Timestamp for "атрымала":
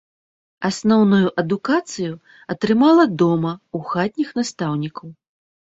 2.55-3.05